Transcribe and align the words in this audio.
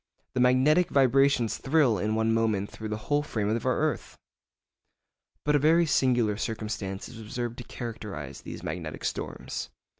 The 0.33 0.39
magnetic 0.39 0.89
vibrations 0.89 1.57
thrill 1.59 1.99
in 1.99 2.15
one 2.15 2.33
moment 2.33 2.71
through 2.71 2.89
the 2.89 2.97
whole 3.05 3.21
frame 3.21 3.49
of 3.49 3.65
our 3.67 3.77
earth! 3.77 4.17
But 5.45 5.55
a 5.55 5.59
very 5.59 5.85
singular 5.85 6.37
circumstance 6.37 7.07
is 7.07 7.19
observed 7.21 7.59
to 7.59 7.63
characterise 7.63 8.41
these 8.41 8.63
magnetic 8.63 9.05
storms. 9.05 9.69